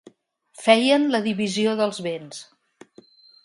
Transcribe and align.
Feien 0.61 1.05
la 1.11 1.21
divisió 1.29 1.77
dels 1.83 2.03
béns. 2.09 2.43